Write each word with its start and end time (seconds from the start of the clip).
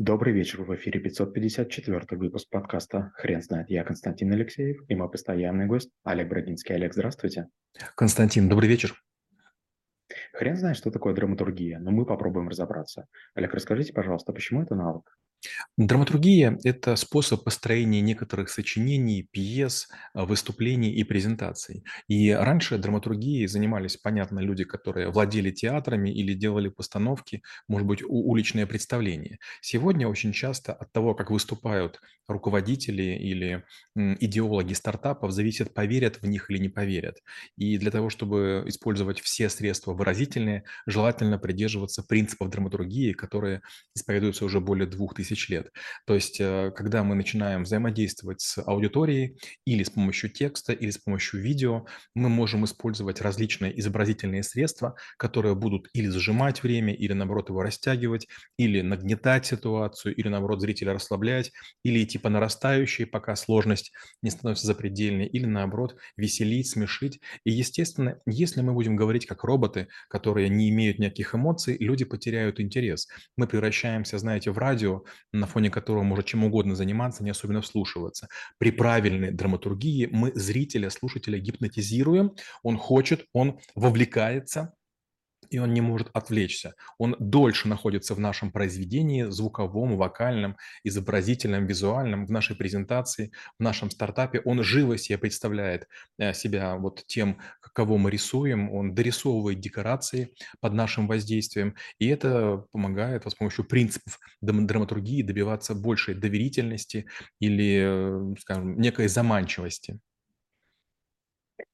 Добрый 0.00 0.32
вечер, 0.32 0.62
в 0.62 0.74
эфире 0.76 0.98
554 0.98 2.06
выпуск 2.12 2.48
подкаста 2.48 3.12
«Хрен 3.16 3.42
знает». 3.42 3.68
Я 3.68 3.84
Константин 3.84 4.32
Алексеев 4.32 4.80
и 4.88 4.94
мой 4.94 5.10
постоянный 5.10 5.66
гость 5.66 5.90
Олег 6.04 6.26
Брагинский. 6.30 6.74
Олег, 6.74 6.94
здравствуйте. 6.94 7.48
Константин, 7.96 8.48
добрый 8.48 8.66
вечер. 8.66 8.94
Хрен 10.32 10.56
знает, 10.56 10.78
что 10.78 10.90
такое 10.90 11.12
драматургия, 11.12 11.78
но 11.80 11.90
мы 11.90 12.06
попробуем 12.06 12.48
разобраться. 12.48 13.08
Олег, 13.34 13.52
расскажите, 13.52 13.92
пожалуйста, 13.92 14.32
почему 14.32 14.62
это 14.62 14.74
навык? 14.74 15.18
Драматургия– 15.76 16.58
это 16.64 16.96
способ 16.96 17.44
построения 17.44 18.00
некоторых 18.00 18.50
сочинений, 18.50 19.26
пьес, 19.30 19.88
а, 20.14 20.24
выступлений 20.26 20.92
и 20.92 21.04
презентаций. 21.04 21.84
И 22.08 22.30
раньше 22.30 22.78
драматургией 22.78 23.46
занимались, 23.46 23.96
понятно, 23.96 24.40
люди, 24.40 24.64
которые 24.64 25.10
владели 25.10 25.50
театрами 25.50 26.10
или 26.10 26.34
делали 26.34 26.68
постановки, 26.68 27.42
может 27.68 27.86
быть, 27.86 28.02
уличные 28.06 28.66
представления. 28.66 29.38
Сегодня 29.60 30.08
очень 30.08 30.32
часто 30.32 30.72
от 30.72 30.92
того, 30.92 31.14
как 31.14 31.30
выступают 31.30 32.00
руководители 32.28 33.02
или 33.02 33.64
идеологи 33.96 34.72
стартапов, 34.74 35.32
зависит, 35.32 35.74
поверят 35.74 36.20
в 36.22 36.26
них 36.26 36.50
или 36.50 36.58
не 36.58 36.68
поверят. 36.68 37.16
И 37.56 37.76
для 37.78 37.90
того, 37.90 38.10
чтобы 38.10 38.64
использовать 38.66 39.20
все 39.20 39.48
средства 39.48 39.92
выразительные, 39.94 40.64
желательно 40.86 41.38
придерживаться 41.38 42.02
принципов 42.02 42.50
драматургии, 42.50 43.12
которые 43.12 43.62
исповедуются 43.94 44.44
уже 44.44 44.60
более 44.60 44.86
двух 44.86 45.14
тысяч 45.14 45.29
тысяч 45.30 45.48
лет. 45.48 45.70
То 46.06 46.14
есть, 46.14 46.40
э, 46.40 46.72
когда 46.74 47.04
мы 47.04 47.14
начинаем 47.14 47.62
взаимодействовать 47.62 48.40
с 48.40 48.58
аудиторией 48.62 49.38
или 49.64 49.82
с 49.82 49.90
помощью 49.90 50.30
текста, 50.30 50.72
или 50.72 50.90
с 50.90 50.98
помощью 50.98 51.40
видео, 51.40 51.86
мы 52.14 52.28
можем 52.28 52.64
использовать 52.64 53.20
различные 53.20 53.78
изобразительные 53.78 54.42
средства, 54.42 54.96
которые 55.16 55.54
будут 55.54 55.88
или 55.92 56.08
сжимать 56.08 56.62
время, 56.62 56.94
или, 56.94 57.12
наоборот, 57.12 57.48
его 57.48 57.62
растягивать, 57.62 58.26
или 58.58 58.80
нагнетать 58.80 59.46
ситуацию, 59.46 60.14
или, 60.14 60.28
наоборот, 60.28 60.60
зрителя 60.60 60.94
расслаблять, 60.94 61.52
или 61.84 62.02
идти 62.02 62.18
по 62.18 62.28
нарастающей, 62.28 63.06
пока 63.06 63.36
сложность 63.36 63.92
не 64.22 64.30
становится 64.30 64.66
запредельной, 64.66 65.26
или, 65.26 65.46
наоборот, 65.46 65.96
веселить, 66.16 66.68
смешить. 66.68 67.20
И, 67.44 67.50
естественно, 67.50 68.18
если 68.26 68.62
мы 68.62 68.72
будем 68.72 68.96
говорить 68.96 69.26
как 69.26 69.44
роботы, 69.44 69.88
которые 70.08 70.48
не 70.48 70.70
имеют 70.70 70.98
никаких 70.98 71.34
эмоций, 71.34 71.76
люди 71.78 72.04
потеряют 72.04 72.60
интерес. 72.60 73.08
Мы 73.36 73.46
превращаемся, 73.46 74.18
знаете, 74.18 74.50
в 74.50 74.58
радио, 74.58 75.04
на 75.32 75.46
фоне 75.46 75.70
которого 75.70 76.02
может 76.02 76.26
чем 76.26 76.44
угодно 76.44 76.74
заниматься, 76.74 77.24
не 77.24 77.30
особенно 77.30 77.62
вслушиваться. 77.62 78.28
При 78.58 78.70
правильной 78.70 79.30
драматургии 79.30 80.08
мы 80.10 80.32
зрителя, 80.34 80.90
слушателя 80.90 81.38
гипнотизируем, 81.38 82.32
он 82.62 82.76
хочет, 82.76 83.26
он 83.32 83.58
вовлекается, 83.74 84.74
и 85.50 85.58
он 85.58 85.74
не 85.74 85.80
может 85.80 86.08
отвлечься. 86.12 86.74
Он 86.98 87.16
дольше 87.18 87.68
находится 87.68 88.14
в 88.14 88.20
нашем 88.20 88.52
произведении, 88.52 89.24
звуковом, 89.24 89.96
вокальном, 89.96 90.56
изобразительном, 90.84 91.66
визуальном, 91.66 92.26
в 92.26 92.30
нашей 92.30 92.56
презентации, 92.56 93.32
в 93.58 93.62
нашем 93.62 93.90
стартапе. 93.90 94.40
Он 94.44 94.62
живо 94.62 94.96
себе 94.96 95.18
представляет 95.18 95.88
э, 96.18 96.32
себя 96.32 96.76
вот 96.76 97.04
тем, 97.06 97.38
кого 97.72 97.98
мы 97.98 98.10
рисуем, 98.10 98.72
он 98.72 98.94
дорисовывает 98.94 99.60
декорации 99.60 100.32
под 100.60 100.72
нашим 100.72 101.06
воздействием, 101.06 101.74
и 101.98 102.06
это 102.06 102.64
помогает 102.72 103.26
с 103.26 103.34
помощью 103.34 103.64
принципов 103.64 104.18
драматургии 104.40 105.22
добиваться 105.22 105.74
большей 105.74 106.14
доверительности 106.14 107.06
или, 107.40 108.32
э, 108.32 108.34
скажем, 108.40 108.80
некой 108.80 109.08
заманчивости. 109.08 110.00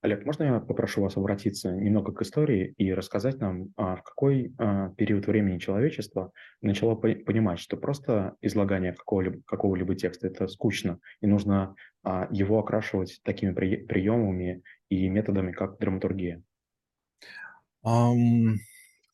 Олег, 0.02 0.24
можно 0.24 0.44
я 0.44 0.60
попрошу 0.60 1.02
вас 1.02 1.16
обратиться 1.16 1.72
немного 1.72 2.12
к 2.12 2.22
истории 2.22 2.74
и 2.76 2.92
рассказать 2.92 3.38
нам, 3.38 3.72
а, 3.76 3.96
в 3.96 4.02
какой 4.02 4.54
а, 4.58 4.90
период 4.90 5.26
времени 5.26 5.58
человечество 5.58 6.32
начало 6.60 6.94
понимать, 6.94 7.58
что 7.58 7.76
просто 7.76 8.36
излагание 8.40 8.92
какого-либо, 8.92 9.40
какого-либо 9.46 9.94
текста– 9.94 10.28
это 10.28 10.48
скучно, 10.48 11.00
и 11.20 11.26
нужно 11.26 11.74
а, 12.04 12.28
его 12.30 12.58
окрашивать 12.58 13.20
такими 13.24 13.52
приемами 13.52 14.62
и 14.90 15.08
методами, 15.08 15.52
как 15.52 15.78
драматургия? 15.78 16.42
Um... 17.84 18.56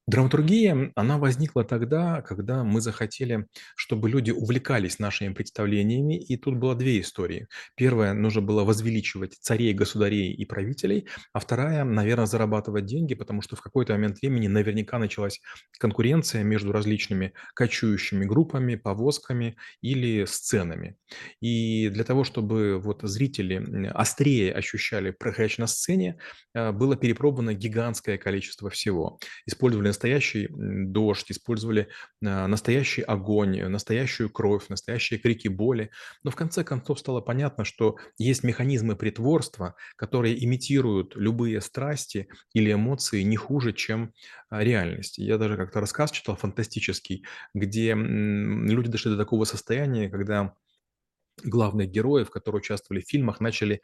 Драматургия, 0.09 0.91
она 0.97 1.17
возникла 1.17 1.63
тогда, 1.63 2.23
когда 2.23 2.65
мы 2.65 2.81
захотели, 2.81 3.47
чтобы 3.77 4.11
люди 4.11 4.33
увлекались 4.33 4.99
нашими 4.99 5.33
представлениями, 5.33 6.19
и 6.19 6.37
тут 6.37 6.57
было 6.57 6.75
две 6.75 7.01
истории. 7.01 7.47
Первая, 7.77 8.12
нужно 8.12 8.43
было 8.43 8.65
возвеличивать 8.65 9.35
царей, 9.35 9.73
государей 9.73 10.33
и 10.33 10.45
правителей, 10.45 11.07
а 11.33 11.39
вторая, 11.39 11.85
наверное, 11.85 12.27
зарабатывать 12.27 12.85
деньги, 12.85 13.15
потому 13.15 13.43
что 13.43 13.55
в 13.55 13.62
какой-то 13.62 13.93
момент 13.93 14.19
времени 14.21 14.49
наверняка 14.49 14.99
началась 14.99 15.41
конкуренция 15.79 16.43
между 16.43 16.73
различными 16.73 17.33
кочующими 17.55 18.25
группами, 18.25 18.75
повозками 18.75 19.57
или 19.83 20.25
сценами. 20.25 20.97
И 21.41 21.89
для 21.91 22.03
того, 22.03 22.25
чтобы 22.25 22.81
вот 22.81 23.03
зрители 23.03 23.87
острее 23.95 24.53
ощущали 24.53 25.12
происходящее 25.12 25.62
на 25.62 25.67
сцене, 25.69 26.19
э, 26.55 26.73
было 26.73 26.97
перепробовано 26.97 27.55
гигантское 27.55 28.19
количество 28.19 28.69
всего. 28.69 29.21
Использовали 29.47 29.92
настоящий 29.93 30.49
дождь, 30.51 31.31
использовали 31.31 31.89
а, 32.25 32.47
настоящий 32.49 33.03
огонь, 33.03 33.63
настоящую 33.69 34.31
кровь, 34.31 34.69
настоящие 34.69 35.21
крики 35.21 35.49
боли. 35.49 35.91
Но 36.23 36.31
в 36.31 36.37
конце 36.37 36.65
концов 36.65 36.99
стало 36.99 37.21
понятно, 37.21 37.65
что 37.65 37.97
есть 38.19 38.43
механизмы 38.43 38.97
притворства, 38.97 39.77
которые 39.97 40.43
имитируют 40.45 41.15
любые 41.15 41.61
страсти 41.61 42.29
или 42.55 42.73
эмоции 42.73 43.23
не 43.23 43.37
хуже, 43.37 43.73
чем 43.73 44.13
а, 44.51 44.65
реальность. 44.65 45.19
Я 45.19 45.39
даже 45.39 45.57
как-то 45.57 45.81
рассказ 45.81 46.11
читал 46.11 46.37
фантастический, 46.37 47.25
где 47.55 47.95
люди 47.95 48.89
дошли 48.89 49.13
до 49.13 49.19
такого 49.19 49.45
состояния, 49.45 50.09
когда 50.09 50.55
главных 51.45 51.91
героев, 51.91 52.31
которые 52.31 52.61
участвовали 52.61 53.03
в 53.03 53.09
фильмах, 53.09 53.41
начали 53.41 53.81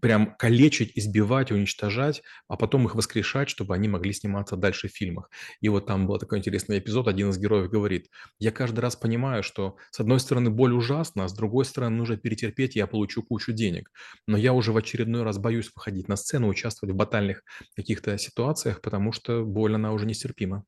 прям 0.00 0.34
калечить, 0.36 0.92
избивать, 0.94 1.50
уничтожать, 1.52 2.22
а 2.48 2.56
потом 2.56 2.86
их 2.86 2.94
воскрешать, 2.94 3.48
чтобы 3.48 3.74
они 3.74 3.88
могли 3.88 4.12
сниматься 4.12 4.56
дальше 4.56 4.88
в 4.88 4.92
фильмах. 4.92 5.30
И 5.60 5.68
вот 5.68 5.86
там 5.86 6.06
был 6.06 6.18
такой 6.18 6.38
интересный 6.38 6.78
эпизод, 6.78 7.08
один 7.08 7.30
из 7.30 7.38
героев 7.38 7.70
говорит, 7.70 8.08
я 8.38 8.52
каждый 8.52 8.80
раз 8.80 8.96
понимаю, 8.96 9.42
что 9.42 9.76
с 9.90 10.00
одной 10.00 10.20
стороны 10.20 10.50
боль 10.50 10.72
ужасна, 10.72 11.24
а 11.24 11.28
с 11.28 11.34
другой 11.34 11.64
стороны 11.64 11.96
нужно 11.96 12.16
перетерпеть, 12.16 12.76
я 12.76 12.86
получу 12.86 13.22
кучу 13.22 13.52
денег. 13.52 13.90
Но 14.26 14.36
я 14.36 14.52
уже 14.52 14.72
в 14.72 14.76
очередной 14.76 15.22
раз 15.22 15.38
боюсь 15.38 15.70
выходить 15.74 16.08
на 16.08 16.16
сцену, 16.16 16.48
участвовать 16.48 16.94
в 16.94 16.96
батальных 16.98 17.42
каких-то 17.76 18.16
ситуациях, 18.18 18.80
потому 18.82 19.12
что 19.12 19.44
боль, 19.44 19.74
она 19.74 19.92
уже 19.92 20.06
нестерпима. 20.06 20.64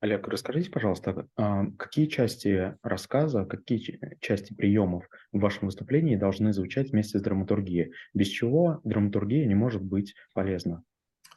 Олег, 0.00 0.26
расскажите, 0.28 0.70
пожалуйста, 0.70 1.28
а, 1.36 1.66
какие 1.76 2.06
части 2.06 2.74
рассказа, 2.82 3.44
какие 3.44 4.00
части 4.20 4.54
приемов 4.54 5.04
в 5.30 5.40
вашем 5.40 5.66
выступлении 5.66 6.16
должны 6.16 6.54
звучать 6.54 6.90
вместе 6.90 7.18
с 7.18 7.22
драматургией? 7.22 7.92
Без 8.14 8.28
чего 8.28 8.80
драматургия 8.82 9.46
не 9.46 9.54
может 9.54 9.82
быть 9.82 10.14
полезна? 10.32 10.82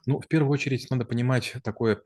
Ну, 0.06 0.20
в 0.20 0.28
первую 0.28 0.52
очередь 0.52 0.90
надо 0.92 1.06
понимать 1.06 1.54
такой, 1.64 1.98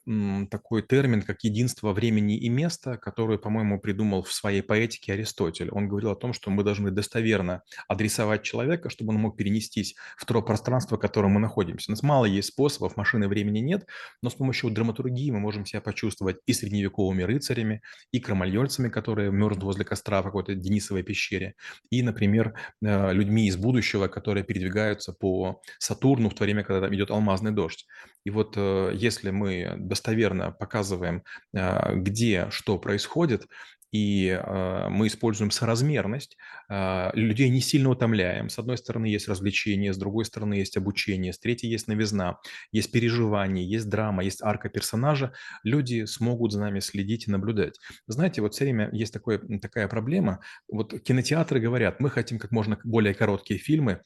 такой 0.52 0.84
термин, 0.84 1.24
как 1.24 1.44
единство 1.44 1.94
времени 1.94 2.38
и 2.38 2.47
места, 2.47 2.97
который, 2.97 3.40
по-моему, 3.40 3.80
придумал 3.80 4.22
в 4.22 4.31
своей 4.31 4.62
поэтике 4.62 5.13
Аристотель. 5.13 5.72
Он 5.72 5.88
говорил 5.88 6.12
о 6.12 6.16
том, 6.16 6.34
что 6.34 6.52
мы 6.52 6.63
должны 6.63 6.91
достоверно 6.91 7.63
адресовать 7.88 8.44
человека, 8.44 8.91
чтобы 8.91 9.16
он 9.16 9.19
мог 9.19 9.36
перенестись 9.36 9.96
в 10.16 10.25
то 10.25 10.40
пространство, 10.44 10.97
в 10.97 11.00
котором 11.00 11.31
мы 11.31 11.40
находимся. 11.40 11.90
У 11.90 11.94
нас 11.94 12.03
мало 12.03 12.25
есть 12.25 12.50
способов, 12.50 12.97
машины 12.97 13.28
времени 13.28 13.59
нет, 13.59 13.88
но 14.22 14.30
с 14.30 14.36
помощью 14.36 14.69
драматургии 14.69 15.31
мы 15.31 15.40
можем 15.40 15.66
себя 15.66 15.81
почувствовать 15.81 16.38
и 16.46 16.53
средневековыми 16.53 17.24
рыцарями, 17.24 17.81
и 18.12 18.19
кромальольцами, 18.19 18.90
которые 18.90 19.31
мерзнут 19.31 19.63
возле 19.63 19.86
костра 19.86 20.22
в 20.22 20.25
какой-то 20.25 20.53
Денисовой 20.53 21.02
пещере, 21.02 21.56
и, 21.90 22.03
например, 22.03 22.53
э, 22.84 23.13
людьми 23.13 23.47
из 23.47 23.57
будущего, 23.57 24.07
которые 24.07 24.44
передвигаются 24.44 25.13
по 25.13 25.62
Сатурну 25.80 26.30
в 26.30 26.36
то 26.36 26.44
время, 26.44 26.63
когда 26.63 26.81
там 26.81 26.94
идет 26.94 27.09
алмазный 27.09 27.52
дождь. 27.52 27.87
И 28.24 28.30
вот 28.30 28.56
э, 28.58 28.92
если 28.94 29.30
мы 29.30 29.75
достоверно 29.78 30.52
показываем, 30.52 31.24
а, 31.56 31.94
где 31.94 32.48
что 32.50 32.78
происходит, 32.78 33.48
и 33.92 34.28
э, 34.28 34.89
мы 34.89 35.07
используем 35.07 35.50
соразмерность, 35.50 36.38
э, 36.69 37.10
людей 37.13 37.50
не 37.50 37.62
сильно 37.62 37.89
утомляем. 37.89 38.50
С 38.50 38.60
одной 38.60 38.78
стороны 38.78 39.06
есть 39.06 39.30
развлечение, 39.30 39.94
с 39.94 39.98
другой 39.98 40.25
стороны 40.25 40.56
есть 40.56 40.75
обучение, 40.75 41.31
с 41.31 41.39
третьей 41.39 41.69
есть 41.69 41.88
новизна, 41.88 42.38
есть 42.72 42.92
переживание, 42.92 43.66
есть 43.66 43.89
драма, 43.89 44.24
есть 44.24 44.42
арка 44.42 44.69
персонажа. 44.69 45.34
Люди 45.63 46.06
смогут 46.06 46.51
за 46.51 46.60
нами 46.60 46.80
следить 46.80 47.28
и 47.28 47.31
наблюдать. 47.31 47.80
Знаете, 48.07 48.42
вот 48.42 48.54
все 48.54 48.66
время 48.66 48.89
есть 48.92 49.13
такое, 49.13 49.39
такая 49.62 49.88
проблема. 49.88 50.42
Вот 50.69 50.94
кинотеатры 51.01 51.62
говорят, 51.62 52.01
мы 52.01 52.10
хотим 52.10 52.39
как 52.39 52.51
можно 52.51 52.78
более 52.84 53.13
короткие 53.13 53.60
фильмы, 53.60 54.01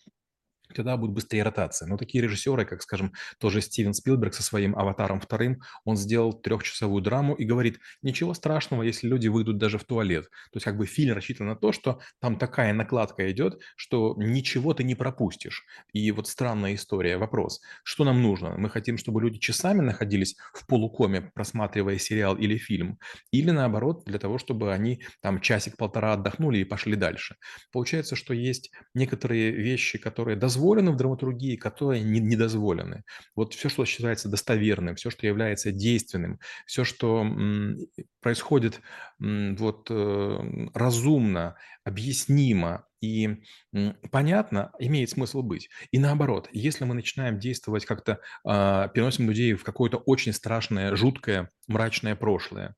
тогда 0.73 0.97
будет 0.97 1.12
быстрее 1.12 1.44
ротация. 1.44 1.88
Но 1.88 1.97
такие 1.97 2.23
режиссеры, 2.23 2.65
как, 2.65 2.81
скажем, 2.81 3.13
тоже 3.39 3.62
Стивен 3.62 3.94
Спилберг 3.94 4.33
со 4.33 4.44
своим 4.44 4.75
«Аватаром 4.75 5.19
вторым», 5.19 5.62
он 5.85 5.97
сделал 5.97 6.33
трехчасовую 6.33 7.01
драму 7.01 7.33
и 7.33 7.45
говорит, 7.45 7.79
ничего 8.01 8.33
страшного, 8.33 8.83
если 8.83 9.07
люди 9.07 9.27
выйдут 9.27 9.57
даже 9.57 9.77
в 9.77 9.83
туалет. 9.83 10.25
То 10.51 10.57
есть 10.57 10.65
как 10.65 10.77
бы 10.77 10.85
фильм 10.85 11.15
рассчитан 11.15 11.47
на 11.47 11.56
то, 11.56 11.71
что 11.71 12.00
там 12.19 12.38
такая 12.38 12.73
накладка 12.73 13.29
идет, 13.31 13.59
что 13.75 14.15
ничего 14.18 14.73
ты 14.73 14.83
не 14.83 14.95
пропустишь. 14.95 15.65
И 15.94 16.12
вот 16.12 16.27
странная 16.27 16.75
история, 16.75 17.18
вопрос, 17.18 17.62
что 17.83 18.03
нам 18.03 18.21
нужно? 18.21 18.56
Мы 18.57 18.69
хотим, 18.69 18.97
чтобы 18.97 19.21
люди 19.21 19.39
часами 19.39 19.81
находились 19.81 20.35
в 20.53 20.65
полукоме, 20.68 21.21
просматривая 21.21 21.97
сериал 21.97 22.35
или 22.38 22.57
фильм, 22.57 23.00
или 23.31 23.51
наоборот, 23.51 24.03
для 24.06 24.19
того, 24.19 24.38
чтобы 24.38 24.73
они 24.73 25.01
там 25.21 25.39
часик-полтора 25.41 26.13
отдохнули 26.13 26.59
и 26.59 26.63
пошли 26.63 26.95
дальше. 26.95 27.35
Получается, 27.71 28.15
что 28.15 28.33
есть 28.33 28.71
некоторые 28.94 29.51
вещи, 29.51 29.97
которые 29.97 30.38
дозволены 30.38 30.61
дозволены 30.62 30.92
в 30.92 30.96
драматургии, 30.96 31.56
которые 31.56 32.04
не, 32.04 32.19
не 32.19 32.36
дозволены. 32.36 33.04
Вот 33.36 33.54
все, 33.54 33.69
что 33.69 33.86
считается 33.86 34.30
достоверным, 34.30 34.96
все, 34.96 35.10
что 35.10 35.25
является 35.25 35.72
действенным, 35.72 36.40
все, 36.68 36.84
что 36.84 37.25
происходит 38.22 38.81
вот 39.19 39.88
э, 39.90 40.69
разумно, 40.74 41.56
объяснимо 41.84 42.86
и 43.02 43.42
понятно, 44.12 44.72
имеет 44.80 45.10
смысл 45.10 45.42
быть. 45.42 45.69
И 45.92 46.00
наоборот, 46.00 46.50
если 46.52 46.86
мы 46.86 46.94
начинаем 46.94 47.40
действовать 47.40 47.86
как-то, 47.86 48.19
э, 48.46 48.90
переносим 48.94 49.28
людей 49.28 49.54
в 49.54 49.64
какое-то 49.64 49.98
очень 49.98 50.34
страшное, 50.34 50.96
жуткое, 50.96 51.50
мрачное 51.68 52.16
прошлое, 52.16 52.75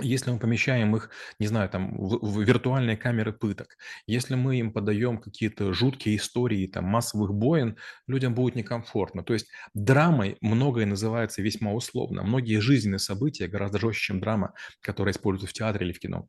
если 0.00 0.30
мы 0.30 0.38
помещаем 0.38 0.96
их, 0.96 1.10
не 1.38 1.46
знаю, 1.46 1.68
там, 1.68 1.96
в, 1.96 2.18
в 2.22 2.42
виртуальные 2.42 2.96
камеры 2.96 3.32
пыток, 3.32 3.76
если 4.06 4.34
мы 4.34 4.56
им 4.56 4.72
подаем 4.72 5.18
какие-то 5.18 5.72
жуткие 5.72 6.16
истории 6.16 6.66
там, 6.66 6.84
массовых 6.84 7.34
боин, 7.34 7.76
людям 8.06 8.34
будет 8.34 8.54
некомфортно. 8.54 9.22
То 9.22 9.34
есть 9.34 9.48
драмой 9.74 10.36
многое 10.40 10.86
называется 10.86 11.42
весьма 11.42 11.72
условно. 11.72 12.22
Многие 12.22 12.60
жизненные 12.60 12.98
события 12.98 13.48
гораздо 13.48 13.78
жестче, 13.78 14.06
чем 14.06 14.20
драма, 14.20 14.54
которая 14.80 15.12
используется 15.12 15.50
в 15.50 15.52
театре 15.52 15.86
или 15.86 15.92
в 15.92 16.00
кино. 16.00 16.26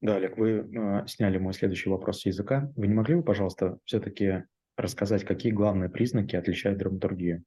Да, 0.00 0.16
Олег, 0.16 0.36
вы 0.36 0.50
э, 0.50 1.06
сняли 1.06 1.38
мой 1.38 1.52
следующий 1.52 1.90
вопрос 1.90 2.20
с 2.20 2.26
языка. 2.26 2.70
Вы 2.76 2.86
не 2.86 2.94
могли 2.94 3.16
бы, 3.16 3.22
пожалуйста, 3.22 3.78
все-таки 3.84 4.44
рассказать, 4.76 5.24
какие 5.24 5.52
главные 5.52 5.88
признаки 5.88 6.36
отличают 6.36 6.78
драматургию? 6.78 7.44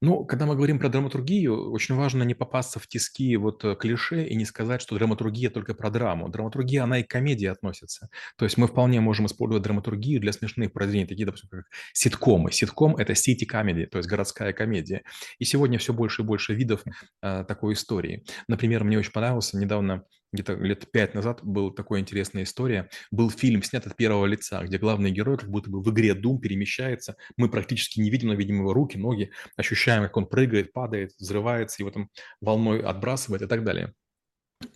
Ну, 0.00 0.24
когда 0.24 0.46
мы 0.46 0.56
говорим 0.56 0.78
про 0.78 0.88
драматургию, 0.88 1.70
очень 1.70 1.94
важно 1.94 2.24
не 2.24 2.34
попасться 2.34 2.80
в 2.80 2.86
тиски 2.86 3.36
вот 3.36 3.64
э, 3.64 3.76
клише 3.76 4.24
и 4.24 4.34
не 4.34 4.44
сказать, 4.44 4.82
что 4.82 4.96
драматургия 4.96 5.50
только 5.50 5.74
про 5.74 5.90
драму. 5.90 6.28
Драматургия, 6.28 6.82
она 6.82 6.98
и 6.98 7.02
к 7.02 7.08
комедии 7.08 7.46
относится. 7.46 8.08
То 8.36 8.44
есть 8.44 8.56
мы 8.56 8.66
вполне 8.66 9.00
можем 9.00 9.26
использовать 9.26 9.62
драматургию 9.62 10.20
для 10.20 10.32
смешных 10.32 10.72
произведений, 10.72 11.06
такие, 11.06 11.26
допустим, 11.26 11.50
как 11.50 11.66
ситкомы. 11.92 12.50
Ситком– 12.50 12.96
это 12.98 13.12
comedy, 13.12 13.86
то 13.86 13.98
есть 13.98 14.08
городская 14.08 14.52
комедия. 14.52 15.02
И 15.38 15.44
сегодня 15.44 15.78
все 15.78 15.92
больше 15.92 16.22
и 16.22 16.24
больше 16.24 16.54
видов 16.54 16.82
э, 17.22 17.44
такой 17.46 17.74
истории. 17.74 18.24
Например, 18.48 18.84
мне 18.84 18.98
очень 18.98 19.12
понравился 19.12 19.56
недавно 19.58 20.04
где-то 20.32 20.54
лет 20.54 20.90
пять 20.90 21.14
назад 21.14 21.40
была 21.42 21.72
такая 21.72 22.00
интересная 22.00 22.44
история. 22.44 22.88
Был 23.10 23.30
фильм, 23.30 23.62
снят 23.62 23.86
от 23.86 23.96
первого 23.96 24.26
лица, 24.26 24.62
где 24.64 24.78
главный 24.78 25.10
герой 25.10 25.38
как 25.38 25.50
будто 25.50 25.70
бы 25.70 25.82
в 25.82 25.90
игре 25.90 26.14
Doom 26.14 26.38
перемещается. 26.38 27.16
Мы 27.36 27.48
практически 27.48 28.00
не 28.00 28.10
видим, 28.10 28.28
но 28.28 28.34
видим 28.34 28.60
его 28.60 28.72
руки, 28.72 28.96
ноги, 28.96 29.30
ощущаем, 29.56 30.02
как 30.02 30.16
он 30.16 30.26
прыгает, 30.26 30.72
падает, 30.72 31.12
взрывается, 31.18 31.82
его 31.82 31.90
там 31.90 32.10
волной 32.40 32.82
отбрасывает 32.82 33.42
и 33.42 33.46
так 33.46 33.64
далее. 33.64 33.94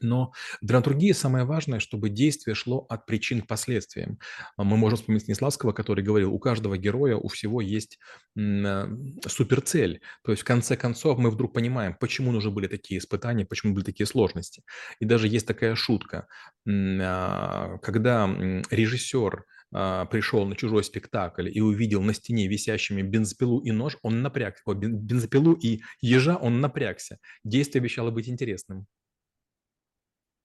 Но 0.01 0.33
в 0.61 0.67
драматургии 0.67 1.13
самое 1.13 1.45
важное, 1.45 1.79
чтобы 1.79 2.09
действие 2.09 2.55
шло 2.55 2.87
от 2.89 3.07
причин 3.07 3.43
к 3.43 3.47
последствиям. 3.47 4.19
А 4.57 4.65
мы 4.65 4.77
можем 4.77 4.99
вспомнить 4.99 5.23
Станиславского, 5.23 5.73
который 5.73 6.05
говорил, 6.05 6.33
у 6.33 6.39
каждого 6.39 6.77
героя, 6.77 7.17
у 7.17 7.29
всего 7.29 7.61
есть 7.61 7.99
э, 8.37 8.87
суперцель. 9.27 10.01
То 10.25 10.33
есть 10.33 10.43
в 10.43 10.47
конце 10.47 10.77
концов 10.77 11.19
мы 11.19 11.31
вдруг 11.31 11.53
понимаем, 11.53 11.95
почему 11.99 12.33
нужны 12.33 12.51
были 12.51 12.67
такие 12.67 12.99
испытания, 12.99 13.45
почему 13.45 13.75
были 13.75 13.85
такие 13.85 14.07
сложности. 14.07 14.63
И 15.01 15.05
даже 15.05 15.29
есть 15.29 15.47
такая 15.47 15.75
шутка, 15.75 16.27
а, 16.67 17.79
когда 17.79 18.27
режиссер 18.71 19.45
а, 19.73 20.05
пришел 20.07 20.47
на 20.47 20.57
чужой 20.57 20.85
спектакль 20.85 21.49
и 21.49 21.61
увидел 21.61 22.03
на 22.03 22.15
стене 22.15 22.49
висящими 22.49 23.03
бензопилу 23.03 23.61
и 23.61 23.73
нож, 23.73 23.99
он 24.03 24.23
напрягся. 24.23 24.63
Бензопилу 24.75 25.55
и 25.55 25.81
ежа 26.01 26.37
он 26.37 26.61
напрягся. 26.61 27.19
Действие 27.45 27.81
обещало 27.81 28.11
быть 28.11 28.29
интересным. 28.29 28.87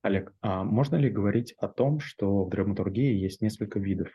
Олег, 0.01 0.33
а 0.41 0.63
можно 0.63 0.95
ли 0.95 1.09
говорить 1.09 1.53
о 1.57 1.67
том, 1.67 1.99
что 1.99 2.45
в 2.45 2.49
драматургии 2.49 3.13
есть 3.15 3.41
несколько 3.41 3.79
видов? 3.79 4.09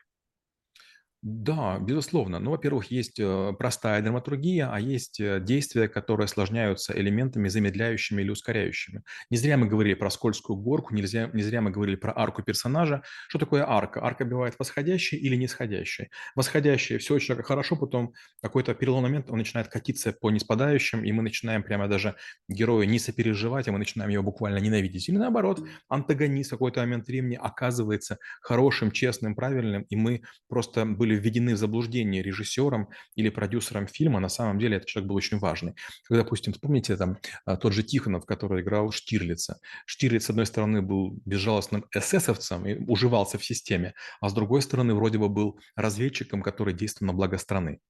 Да, 1.29 1.81
безусловно. 1.81 2.39
Ну, 2.39 2.53
во-первых, 2.53 2.93
есть 2.93 3.19
э, 3.19 3.53
простая 3.59 4.01
драматургия, 4.01 4.71
а 4.73 4.79
есть 4.79 5.19
э, 5.19 5.41
действия, 5.41 5.89
которые 5.89 6.27
осложняются 6.27 6.97
элементами 6.97 7.49
замедляющими 7.49 8.23
или 8.23 8.31
ускоряющими. 8.31 9.03
Не 9.29 9.37
зря 9.37 9.57
мы 9.57 9.67
говорили 9.67 9.95
про 9.95 10.09
скользкую 10.09 10.57
горку, 10.57 10.95
нельзя, 10.95 11.29
не 11.33 11.43
зря 11.43 11.63
мы 11.63 11.73
говорили 11.73 11.97
про 11.97 12.13
арку 12.17 12.45
персонажа. 12.45 13.03
Что 13.27 13.41
такое 13.41 13.69
арка? 13.69 14.05
Арка 14.05 14.25
бывает 14.25 14.55
восходящей 14.57 15.19
или 15.19 15.35
нисходящей. 15.35 16.11
Восходящая, 16.37 17.01
все 17.01 17.15
очень 17.15 17.35
хорошо, 17.43 17.75
потом 17.75 18.13
какой-то 18.41 18.77
переломный 18.77 19.09
момент, 19.09 19.29
он 19.29 19.39
начинает 19.39 19.67
катиться 19.67 20.13
по 20.13 20.31
неспадающим, 20.31 21.05
и 21.05 21.11
мы 21.11 21.25
начинаем 21.25 21.65
прямо 21.65 21.89
даже 21.89 22.15
героя 22.49 22.87
не 22.87 23.01
сопереживать, 23.01 23.67
а 23.67 23.73
мы 23.73 23.79
начинаем 23.79 24.11
его 24.11 24.23
буквально 24.23 24.59
ненавидеть. 24.59 25.09
Или 25.09 25.17
наоборот, 25.17 25.61
антагонист 25.89 26.51
в 26.51 26.55
какой-то 26.55 26.79
момент 26.83 27.09
времени 27.09 27.35
оказывается 27.35 28.19
хорошим, 28.43 28.93
честным, 28.93 29.35
правильным, 29.35 29.83
и 29.91 29.97
мы 29.97 30.23
просто 30.49 30.87
были 30.87 31.16
введены 31.17 31.55
в 31.55 31.59
заблуждение 31.59 32.23
режиссером 32.23 32.89
или 33.15 33.29
продюсером 33.29 33.87
фильма, 33.87 34.21
на 34.21 34.29
самом 34.29 34.59
деле 34.59 34.77
этот 34.77 34.89
человек 34.89 35.09
был 35.09 35.17
очень 35.17 35.39
важный. 35.39 35.75
Когда, 36.05 36.23
допустим, 36.23 36.53
вспомните 36.53 36.97
там 36.97 37.19
а, 37.45 37.57
тот 37.57 37.73
же 37.73 37.83
Тихонов, 37.83 38.27
который 38.27 38.63
играл 38.63 38.91
Штирлица. 38.91 39.59
Штирлиц, 39.87 40.27
с 40.27 40.31
одной 40.31 40.47
стороны, 40.47 40.83
был 40.83 41.21
безжалостным 41.25 41.85
эсэсовцем 41.95 42.67
и 42.67 42.75
уживался 42.91 43.39
в 43.39 43.45
системе, 43.45 43.95
а 44.21 44.29
с 44.29 44.35
другой 44.35 44.63
стороны, 44.63 44.95
вроде 44.95 45.19
бы 45.19 45.29
был 45.29 45.59
разведчиком, 45.75 46.43
который 46.43 46.75
действовал 46.75 47.13
на 47.13 47.17
благо 47.17 47.39
страны. 47.39 47.81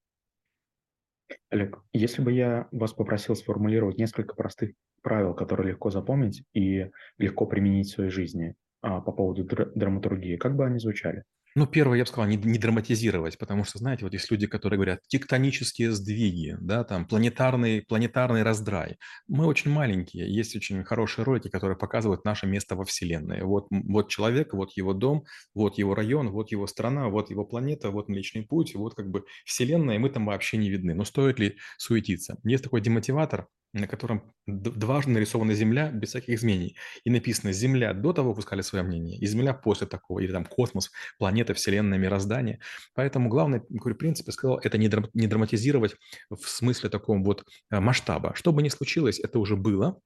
Олег, 1.51 1.79
если 1.93 2.23
бы 2.23 2.33
я 2.33 2.69
вас 2.71 2.93
попросил 2.93 3.35
сформулировать 3.35 3.99
несколько 3.99 4.35
простых 4.35 4.73
правил, 5.03 5.35
которые 5.35 5.71
легко 5.71 5.91
запомнить 5.91 6.45
и 6.53 6.91
легко 7.19 7.47
применить 7.47 7.89
в 7.89 7.95
своей 7.95 8.11
жизни 8.11 8.55
а, 8.83 9.01
по 9.01 9.13
поводу 9.13 9.45
др- 9.45 9.73
драматургии, 9.75 10.37
как 10.37 10.57
бы 10.57 10.67
они 10.67 10.79
звучали? 10.79 11.25
Ну, 11.59 11.67
первое, 11.67 11.97
я 11.97 12.05
бы 12.05 12.09
сказал, 12.09 12.29
не, 12.29 12.37
не 12.37 12.59
драматизировать, 12.59 13.39
потому 13.39 13.65
что, 13.65 13.79
знаете, 13.79 14.05
вот 14.05 14.13
есть 14.13 14.31
люди, 14.31 14.47
которые 14.47 14.77
говорят 14.77 15.01
тектонические 15.09 15.91
сдвиги, 15.91 16.55
да, 16.61 16.85
там, 16.85 17.07
планетарный, 17.07 17.81
планетарный 17.81 18.43
раздрай. 18.43 18.99
Мы 19.27 19.47
очень 19.47 19.71
маленькие, 19.71 20.31
есть 20.31 20.55
очень 20.55 20.85
хорошие 20.85 21.25
ролики, 21.25 21.49
которые 21.49 21.79
показывают 21.79 22.27
наше 22.27 22.47
место 22.47 22.77
во 22.77 22.85
Вселенной. 22.85 23.43
Вот, 23.43 23.69
вот 23.71 24.11
человек, 24.11 24.53
вот 24.53 24.73
его 24.77 24.93
дом, 24.93 25.25
вот 25.55 25.79
его 25.79 25.95
район, 25.95 26.29
вот 26.31 26.51
его 26.51 26.67
страна, 26.67 27.09
вот 27.09 27.31
его 27.31 27.47
планета, 27.47 27.91
вот 27.91 28.11
Млечный 28.11 28.43
Путь, 28.43 28.75
вот 28.75 28.95
как 28.95 29.09
бы 29.09 29.25
Вселенная, 29.47 29.95
и 29.95 29.99
мы 29.99 30.11
там 30.11 30.27
вообще 30.27 30.59
не 30.59 30.69
видны. 30.69 30.93
Но 30.95 31.07
стоит 31.07 31.39
ли 31.39 31.57
суетиться? 31.79 32.37
Есть 32.45 32.65
такой 32.65 32.83
демотиватор, 32.83 33.49
на 33.73 33.87
котором 33.87 34.33
дважды 34.47 35.11
нарисована 35.11 35.55
Земля 35.55 35.91
без 35.91 36.11
всяких 36.11 36.35
изменений. 36.35 36.77
И 37.05 37.11
написано 37.11 37.53
«Земля 37.53 37.93
до 37.93 38.13
того 38.13 38.31
выпускали 38.31 38.63
свое 38.63 38.85
мнение, 38.85 39.19
и 39.19 39.27
Земля 39.27 39.55
после 39.55 39.87
такого». 39.87 40.21
Или 40.21 40.33
там 40.33 40.45
космос, 40.45 40.91
планета, 41.19 41.55
Вселенная, 41.55 41.99
мироздание. 41.99 42.61
Поэтому 42.95 43.29
главный 43.29 43.63
говорю, 43.69 43.97
принцип, 43.97 44.27
я 44.27 44.33
сказал, 44.33 44.59
это 44.59 44.79
не 44.79 44.89
драматизировать 44.89 45.97
в 46.31 46.49
смысле 46.49 46.91
такого 46.91 47.23
вот 47.23 47.45
э, 47.71 47.81
масштаба. 47.81 48.33
Что 48.35 48.53
бы 48.53 48.63
ни 48.63 48.69
случилось, 48.69 49.19
это 49.19 49.39
уже 49.39 49.57
было, 49.57 50.01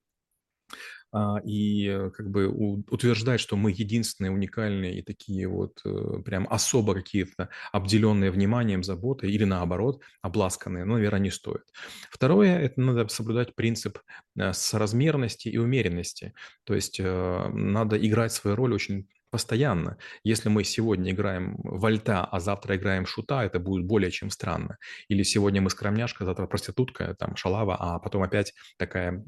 и 1.44 1.88
э, 1.88 2.10
как 2.10 2.30
бы 2.30 2.48
утверждать, 2.48 3.40
что 3.40 3.56
мы 3.56 3.72
единственные, 3.72 4.30
уникальные 4.30 4.98
и 4.98 5.02
такие 5.02 5.48
вот 5.48 5.80
э, 5.84 6.22
прям 6.24 6.46
особо 6.48 6.94
какие-то 6.94 7.48
обделенные 7.72 8.30
вниманием, 8.30 8.84
заботой 8.84 9.32
или 9.32 9.44
наоборот 9.44 10.02
обласканные, 10.22 10.84
ну, 10.84 10.94
наверное, 10.94 11.20
не 11.20 11.30
стоит. 11.30 11.64
Второе, 12.10 12.58
это 12.58 12.80
надо 12.80 13.08
соблюдать 13.08 13.56
принцип 13.56 13.98
э, 14.38 14.52
соразмерности 14.52 15.48
и 15.48 15.58
умеренности. 15.58 16.32
То 16.64 16.74
есть 16.74 17.00
надо 17.00 17.96
играть 17.96 18.32
свою 18.32 18.54
роль 18.56 18.74
очень 18.74 19.08
постоянно. 19.30 19.96
Если 20.24 20.48
мы 20.48 20.64
сегодня 20.64 21.12
играем 21.12 21.56
вольта, 21.58 22.24
а 22.24 22.40
завтра 22.40 22.76
играем 22.76 23.06
шута, 23.06 23.44
это 23.44 23.58
будет 23.58 23.86
более 23.86 24.10
чем 24.10 24.30
странно. 24.30 24.78
Или 25.08 25.22
сегодня 25.22 25.60
мы 25.60 25.70
скромняшка, 25.70 26.24
завтра 26.24 26.46
проститутка, 26.46 27.14
там, 27.14 27.36
шалава, 27.36 27.76
а 27.78 27.98
потом 27.98 28.22
опять 28.22 28.54
такая 28.76 29.22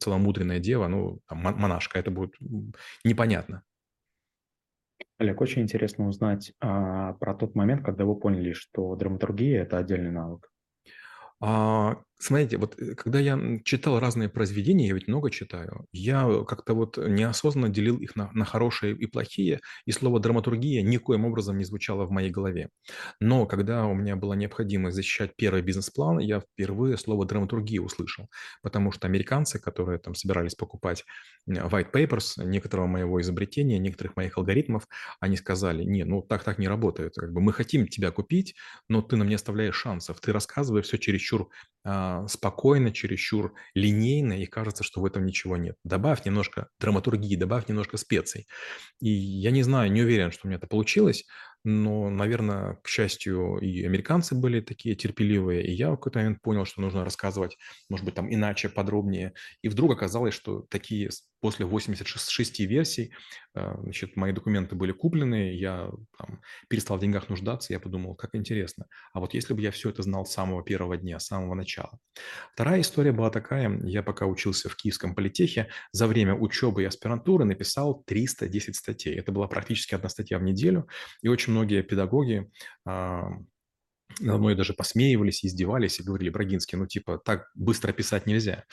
целомудренная 0.00 0.60
дева, 0.60 0.88
ну, 0.88 1.20
там, 1.28 1.38
монашка. 1.38 1.98
Это 1.98 2.10
будет 2.10 2.34
непонятно. 3.04 3.62
Олег, 5.18 5.40
очень 5.40 5.62
интересно 5.62 6.08
узнать 6.08 6.52
а, 6.60 7.12
про 7.14 7.34
тот 7.34 7.54
момент, 7.54 7.84
когда 7.84 8.04
вы 8.04 8.16
поняли, 8.16 8.52
что 8.52 8.96
драматургия– 8.96 9.62
это 9.64 9.78
отдельный 9.78 10.10
навык. 10.10 10.50
А, 11.40 11.98
Смотрите, 12.26 12.56
вот, 12.56 12.74
э, 12.80 12.94
когда 12.94 13.18
я, 13.20 13.38
читал 13.64 14.00
разные 14.00 14.30
произведения, 14.30 14.88
я 14.88 14.94
ведь 14.94 15.08
много 15.08 15.30
читаю, 15.30 15.86
я 15.92 16.26
как-то 16.48 16.72
вот 16.72 16.96
неосознанно 16.96 17.68
делил 17.68 17.98
их 17.98 18.16
на 18.16 18.30
на 18.32 18.46
хорошие 18.46 18.96
и 18.96 19.04
плохие, 19.04 19.60
и 19.84 19.92
слово 19.92 20.20
"драматургия" 20.20 20.80
никоим 20.80 21.26
образом 21.26 21.58
не 21.58 21.64
звучало 21.64 22.06
в 22.06 22.10
моей 22.10 22.30
голове. 22.30 22.70
Но 23.20 23.44
когда 23.44 23.84
у 23.84 23.92
меня 23.94 24.16
была 24.16 24.36
необходимость 24.36 24.96
защищать 24.96 25.32
первый 25.36 25.60
бизнес-план, 25.60 26.18
я 26.18 26.40
впервые 26.40 26.96
слово 26.96 27.26
"драматургия" 27.26 27.82
услышал, 27.82 28.30
потому 28.62 28.90
что 28.90 29.06
американцы, 29.06 29.58
которые 29.58 29.98
там 29.98 30.14
собирались 30.14 30.54
покупать, 30.54 31.04
white 31.46 31.92
papers 31.92 32.42
некоторого 32.42 32.86
моего 32.86 33.20
изобретения, 33.20 33.78
некоторых 33.78 34.16
моих 34.16 34.38
алгоритмов, 34.38 34.88
они 35.20 35.36
сказали: 35.36 35.84
"Не, 35.84 36.04
ну 36.04 36.22
так 36.22 36.42
так 36.42 36.58
не 36.58 36.68
работает. 36.68 37.12
Как 37.16 37.34
бы 37.34 37.42
мы 37.42 37.52
хотим 37.52 37.86
тебя 37.86 38.10
купить, 38.10 38.54
но 38.88 39.02
ты 39.02 39.16
нам 39.16 39.28
не 39.28 39.34
оставляешь 39.34 39.76
шансов. 39.76 40.20
Ты 40.22 40.32
рассказываешь 40.32 40.86
всё 40.86 40.96
чересчур, 40.96 41.48
а, 41.84 42.13
спокойно, 42.28 42.92
чересчур 42.92 43.54
линейно, 43.74 44.34
и 44.40 44.46
кажется, 44.46 44.84
что 44.84 45.00
в 45.00 45.04
этом 45.06 45.26
ничего 45.26 45.56
нет. 45.56 45.76
Добавь 45.84 46.24
немножко 46.24 46.68
драматургии, 46.80 47.36
добавь 47.36 47.68
немножко 47.68 47.96
специй". 47.96 48.46
И 49.00 49.08
я 49.10 49.50
не 49.50 49.62
знаю, 49.62 49.92
не 49.92 50.02
уверен, 50.02 50.30
что 50.32 50.46
у 50.46 50.48
меня 50.48 50.58
это 50.58 50.66
получилось, 50.66 51.24
но, 51.64 52.10
наверно, 52.10 52.78
к 52.82 52.88
счастью, 52.88 53.58
и 53.58 53.84
американцы 53.84 54.34
были 54.34 54.60
такие 54.60 54.94
терпеливые, 54.96 55.66
и 55.66 55.72
я 55.72 55.90
в 55.90 55.96
какой-то 55.96 56.18
момент 56.20 56.42
понял, 56.42 56.64
что 56.66 56.80
нужно 56.82 57.04
рассказывать, 57.04 57.56
может 57.88 58.04
быть, 58.06 58.14
там 58.14 58.32
иначе, 58.32 58.68
подробнее. 58.68 59.34
И 59.62 59.68
вдруг 59.68 59.92
оказалось, 59.92 60.34
что 60.34 60.60
такие 60.70 61.10
после 61.40 61.66
86 61.66 62.30
шести 62.30 62.66
версий, 62.66 63.12
а, 63.54 63.78
значит, 63.82 64.16
мои 64.16 64.32
документы 64.32 64.74
были 64.76 64.92
куплены, 64.92 65.52
я 65.54 65.90
там 66.18 66.40
перестал 66.68 66.96
в 66.98 67.00
деньгах 67.00 67.28
нуждаться. 67.28 67.72
Я 67.72 67.80
подумал: 67.80 68.14
"Как 68.14 68.34
интересно, 68.34 68.86
а 69.12 69.20
вот 69.20 69.34
если 69.34 69.54
бы 69.54 69.60
я 69.62 69.70
всё 69.70 69.90
это 69.90 70.02
знал 70.02 70.24
с 70.26 70.32
самого 70.32 70.62
первого 70.64 70.96
дня, 70.96 71.18
с 71.18 71.26
самого 71.26 71.54
начала". 71.54 71.98
Вторая 72.54 72.82
история 72.82 73.12
была 73.12 73.30
такая. 73.30 73.80
Я 73.84 74.02
пока 74.02 74.26
учился 74.26 74.68
в 74.70 74.76
Киевском 74.76 75.14
политехе, 75.14 75.68
за 75.92 76.06
время 76.08 76.34
учебы 76.34 76.82
и 76.82 76.86
аспирантуры 76.86 77.44
написал 77.46 78.02
310 78.06 78.76
статей. 78.76 79.14
Это 79.16 79.32
была 79.32 79.48
практически 79.48 79.94
1 79.94 80.10
статья 80.10 80.38
в 80.38 80.44
неделю, 80.44 80.88
и 81.22 81.28
очень 81.28 81.53
многие 81.54 81.82
педагоги, 81.82 82.50
а, 82.84 83.30
надо 84.20 84.38
мной 84.38 84.54
даже 84.54 84.74
посмеивались, 84.74 85.44
издевались 85.44 86.00
и 86.00 86.02
говорили: 86.02 86.30
"Брагинский, 86.30 86.78
ну, 86.78 86.86
типа, 86.86 87.18
так 87.24 87.50
быстро 87.54 87.92
писать 87.92 88.26
нельзя". 88.26 88.64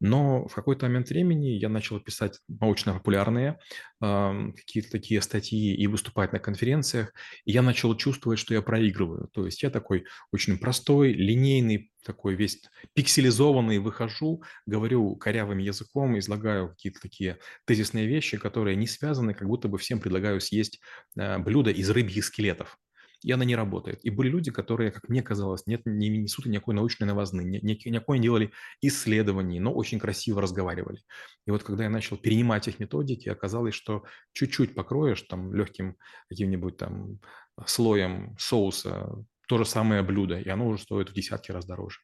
Но 0.00 0.46
в 0.48 0.54
какой-то 0.54 0.86
момент 0.86 1.08
времени 1.10 1.48
я 1.48 1.68
начал 1.68 2.00
писать 2.00 2.40
научно-популярные, 2.48 3.58
ам, 4.00 4.52
какие-то 4.52 4.90
такие 4.90 5.20
статьи 5.22 5.74
и 5.74 5.86
выступать 5.86 6.32
на 6.32 6.38
конференциях, 6.38 7.12
и 7.44 7.52
я 7.52 7.62
начал 7.62 7.96
чувствовать, 7.96 8.38
что 8.38 8.54
я 8.54 8.62
проигрываю. 8.62 9.28
То 9.32 9.46
есть 9.46 9.62
я 9.62 9.70
такой 9.70 10.04
очень 10.32 10.58
простой, 10.58 11.12
линейный, 11.12 11.92
такой 12.04 12.34
весь 12.34 12.62
пикселизованный 12.94 13.78
выхожу, 13.78 14.42
говорю 14.66 15.16
корявым 15.16 15.58
языком, 15.58 16.18
излагаю 16.18 16.70
какие-то 16.70 17.00
такие 17.00 17.38
тезисные 17.66 18.06
вещи, 18.06 18.38
которые 18.38 18.76
не 18.76 18.86
связаны, 18.86 19.34
как 19.34 19.48
будто 19.48 19.68
бы 19.68 19.78
всем 19.78 20.00
предлагаю 20.00 20.40
съесть, 20.40 20.80
а, 21.18 21.38
блюдо 21.38 21.70
из 21.70 21.90
рыбьих 21.90 22.24
скелетов. 22.24 22.78
И 23.24 23.32
оно 23.32 23.42
не 23.44 23.56
работает. 23.56 24.04
И 24.04 24.10
были 24.10 24.28
люди, 24.28 24.50
которые, 24.50 24.92
как 24.92 25.08
мне 25.08 25.22
казалось, 25.22 25.66
нет 25.66 25.82
не 25.86 26.08
несут 26.08 26.46
никакой 26.46 26.74
научной 26.74 27.08
ни 27.08 27.58
никакой 27.88 28.18
не 28.18 28.22
делали 28.22 28.52
исследований, 28.80 29.58
но 29.58 29.72
очень 29.72 29.98
красиво 29.98 30.40
разговаривали. 30.40 31.00
И 31.46 31.50
вот 31.50 31.62
когда 31.64 31.84
я 31.84 31.90
начал 31.90 32.16
перенимать 32.16 32.68
их 32.68 32.78
методики, 32.78 33.28
оказалось, 33.28 33.74
что 33.74 34.04
чуть-чуть 34.32 34.74
покроешь 34.74 35.22
там 35.22 35.52
легким 35.52 35.96
каким-нибудь 36.28 36.76
там 36.76 37.18
слоем 37.66 38.36
соуса 38.38 39.08
то 39.48 39.56
же 39.56 39.64
самое 39.64 40.02
блюдо, 40.02 40.38
и 40.38 40.48
оно 40.48 40.68
уже 40.68 40.82
стоит 40.82 41.08
в 41.10 41.14
десятки 41.14 41.50
раз 41.50 41.64
дороже. 41.64 42.00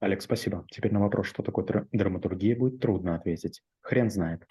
Олег, 0.00 0.22
спасибо. 0.22 0.66
Теперь 0.70 0.92
на 0.92 1.00
вопрос, 1.00 1.26
что 1.26 1.42
такое 1.42 1.64
дра 1.64 1.86
драматургия, 1.92 2.56
будет 2.56 2.80
трудно 2.80 3.14
ответить. 3.14 3.62
Хрен 3.82 4.10
знает. 4.10 4.46